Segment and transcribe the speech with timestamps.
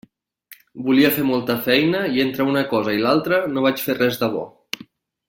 [0.87, 4.31] Volia fer molta feina i entre una cosa i l'altra no vaig fer res de
[4.37, 4.43] bo.